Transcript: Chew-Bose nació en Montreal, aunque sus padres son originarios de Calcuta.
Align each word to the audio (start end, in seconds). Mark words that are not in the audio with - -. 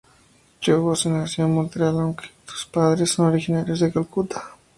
Chew-Bose 0.61 1.11
nació 1.11 1.45
en 1.45 1.53
Montreal, 1.53 1.99
aunque 1.99 2.25
sus 2.47 2.65
padres 2.65 3.11
son 3.11 3.27
originarios 3.27 3.81
de 3.81 3.93
Calcuta. 3.93 4.43